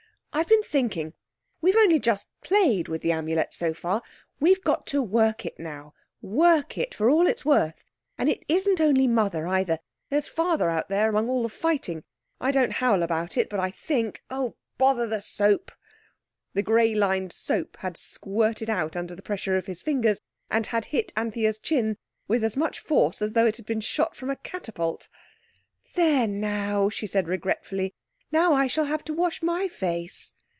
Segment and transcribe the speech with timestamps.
[0.33, 1.13] "I've been thinking.
[1.59, 4.01] We've only just played with the Amulet so far.
[4.39, 7.83] We've got to work it now—work it for all it's worth.
[8.17, 9.79] And it isn't only Mother either.
[10.09, 12.05] There's Father out there all among the fighting.
[12.39, 15.69] I don't howl about it, but I think—Oh, bother the soap!"
[16.53, 20.85] The grey lined soap had squirted out under the pressure of his fingers, and had
[20.85, 21.97] hit Anthea's chin
[22.29, 25.09] with as much force as though it had been shot from a catapult.
[25.95, 27.93] "There now," she said regretfully,
[28.33, 30.31] "now I shall have to wash my face."